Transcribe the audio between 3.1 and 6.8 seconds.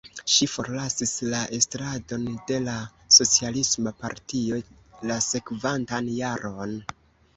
Socialisma Partio la sekvantan jaron.